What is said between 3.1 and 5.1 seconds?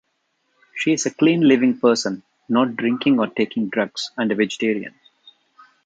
or taking drugs, and a vegetarian.